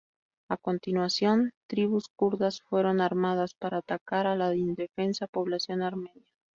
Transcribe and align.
A 0.49 0.57
continuación, 0.57 1.51
tribus 1.69 2.07
kurdas 2.15 2.61
fueron 2.63 3.01
armadas 3.01 3.53
para 3.53 3.77
atacar 3.77 4.25
a 4.25 4.35
la 4.35 4.55
indefensa 4.55 5.27
población 5.27 5.83
armenia. 5.83 6.25